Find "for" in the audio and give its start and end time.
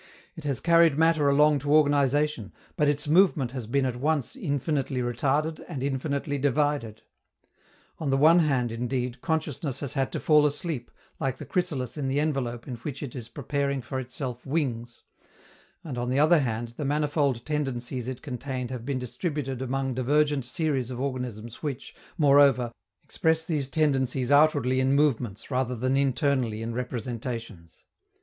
13.83-13.99